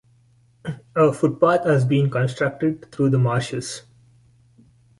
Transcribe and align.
A 0.95 1.13
footpath 1.13 1.63
has 1.65 1.85
been 1.85 2.09
constructed 2.09 2.91
through 2.91 3.11
the 3.11 3.19
marshes. 3.19 3.83